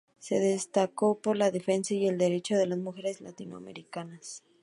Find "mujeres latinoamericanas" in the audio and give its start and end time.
2.79-4.41